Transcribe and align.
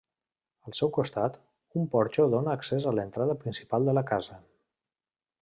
Al 0.69 0.75
seu 0.77 0.89
costat, 0.95 1.37
un 1.81 1.85
porxo 1.97 2.25
dóna 2.35 2.57
accés 2.61 2.89
a 2.89 2.95
l'entrada 3.01 3.37
principal 3.45 3.87
de 3.91 3.97
la 4.01 4.07
casa. 4.15 4.41